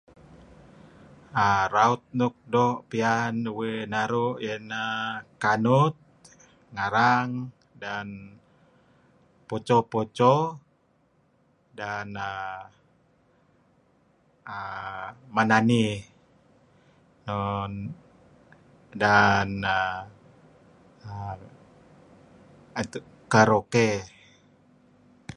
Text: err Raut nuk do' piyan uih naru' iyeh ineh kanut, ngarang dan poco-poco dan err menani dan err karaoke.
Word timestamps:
err 1.45 1.65
Raut 1.75 2.01
nuk 2.19 2.35
do' 2.53 2.77
piyan 2.89 3.35
uih 3.59 3.81
naru' 3.93 4.33
iyeh 4.43 4.59
ineh 4.63 5.01
kanut, 5.43 5.95
ngarang 6.75 7.29
dan 7.81 8.07
poco-poco 9.47 10.35
dan 11.79 12.07
err 14.57 15.09
menani 15.35 15.85
dan 19.01 19.47
err 19.73 21.39
karaoke. 23.31 23.87